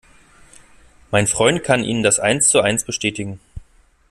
Mein 1.11 1.27
Freund 1.27 1.63
kann 1.63 1.83
Ihnen 1.83 2.01
das 2.01 2.17
eins 2.19 2.47
zu 2.49 2.59
eins 2.61 2.83
bestätigen. 2.85 3.39